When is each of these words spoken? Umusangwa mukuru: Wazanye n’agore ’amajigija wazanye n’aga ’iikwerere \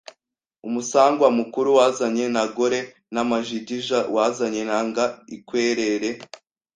Umusangwa 0.67 1.27
mukuru: 1.37 1.69
Wazanye 1.79 2.25
n’agore 2.33 2.79
’amajigija 3.21 3.99
wazanye 4.15 4.61
n’aga 4.69 5.05
’iikwerere 5.33 6.09
\ 6.19 6.23